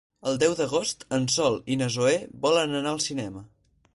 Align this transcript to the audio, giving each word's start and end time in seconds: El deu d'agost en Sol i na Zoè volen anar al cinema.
El 0.29 0.37
deu 0.43 0.53
d'agost 0.59 1.05
en 1.17 1.27
Sol 1.33 1.59
i 1.75 1.77
na 1.83 1.91
Zoè 1.97 2.15
volen 2.47 2.75
anar 2.83 2.95
al 2.97 3.05
cinema. 3.09 3.45